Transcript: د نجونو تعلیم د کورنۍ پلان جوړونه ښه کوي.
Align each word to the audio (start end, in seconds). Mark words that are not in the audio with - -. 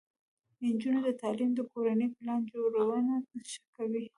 د 0.57 0.59
نجونو 0.71 0.99
تعلیم 1.21 1.51
د 1.55 1.59
کورنۍ 1.71 2.07
پلان 2.15 2.41
جوړونه 2.53 3.13
ښه 3.49 3.61
کوي. 3.75 4.03